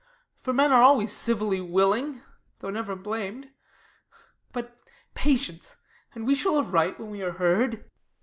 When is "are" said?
0.73-0.81, 7.21-7.33